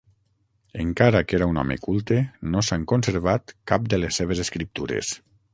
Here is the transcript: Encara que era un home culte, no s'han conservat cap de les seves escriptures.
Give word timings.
Encara 0.83 1.21
que 1.31 1.35
era 1.39 1.49
un 1.51 1.59
home 1.63 1.77
culte, 1.83 2.19
no 2.55 2.65
s'han 2.71 2.89
conservat 2.95 3.55
cap 3.73 3.89
de 3.93 4.03
les 4.03 4.21
seves 4.23 4.47
escriptures. 4.49 5.17